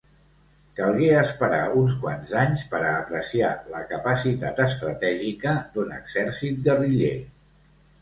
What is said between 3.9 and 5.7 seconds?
capacitat estratègica